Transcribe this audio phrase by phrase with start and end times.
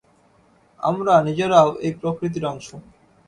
[0.79, 2.67] আমরা নিজেরাও এই প্রকৃতির অংশ।